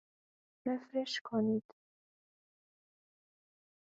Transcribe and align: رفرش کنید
رفرش 0.67 1.19
کنید 1.23 1.63